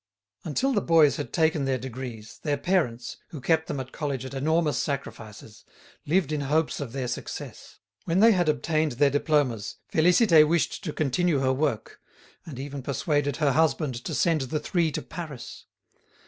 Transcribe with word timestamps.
Until 0.43 0.73
the 0.73 0.81
boys 0.81 1.17
had 1.17 1.31
taken 1.31 1.65
their 1.65 1.77
degrees, 1.77 2.39
their 2.41 2.57
parents, 2.57 3.17
who 3.27 3.39
kept 3.39 3.67
them 3.67 3.79
at 3.79 3.91
college 3.91 4.25
at 4.25 4.33
enormous 4.33 4.79
sacrifices, 4.79 5.63
lived 6.07 6.31
in 6.31 6.41
hopes 6.41 6.79
of 6.79 6.91
their 6.91 7.07
success. 7.07 7.77
When 8.05 8.19
they 8.19 8.31
had 8.31 8.49
obtained 8.49 8.93
their 8.93 9.11
diplomas 9.11 9.75
Félicité 9.93 10.47
wished 10.47 10.83
to 10.85 10.91
continue 10.91 11.37
her 11.41 11.53
work, 11.53 12.01
and 12.47 12.57
even 12.57 12.81
persuaded 12.81 13.37
her 13.37 13.51
husband 13.51 13.93
to 14.03 14.15
send 14.15 14.41
the 14.41 14.59
three 14.59 14.91
to 14.91 15.03
Paris. 15.03 15.67